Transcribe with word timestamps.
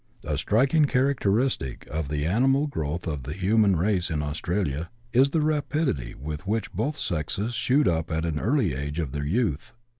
A 0.25 0.35
striking 0.35 0.85
characteristic 0.85 1.85
of 1.91 2.07
the 2.09 2.25
animal 2.25 2.65
growth 2.65 3.05
of 3.05 3.21
the 3.21 3.33
human 3.33 3.75
race 3.75 4.09
in 4.09 4.23
Australia 4.23 4.89
is 5.13 5.29
the 5.29 5.41
rapidity 5.41 6.15
with 6.15 6.47
which 6.47 6.73
both 6.73 6.97
sexes 6.97 7.53
shoot 7.53 7.87
up 7.87 8.09
at 8.09 8.25
an 8.25 8.39
early 8.39 8.71
stage 8.71 8.97
of 8.97 9.11
their 9.11 9.25
youth. 9.27 9.73